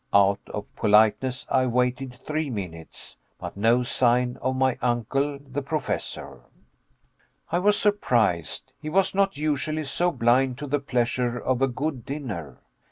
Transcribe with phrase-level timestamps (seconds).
[0.15, 6.41] Out of politeness I waited three minutes, but no sign of my uncle, the Professor.
[7.51, 8.73] I was surprised.
[8.81, 12.57] He was not usually so blind to the pleasure of a good dinner.